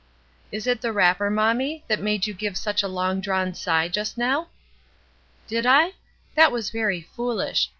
[0.51, 4.17] "Is it the wrapper, mommie, that made you give such a long drawn sigh, just
[4.17, 4.47] now?"
[5.47, 5.93] "Did I?
[6.33, 7.69] That was very foolish.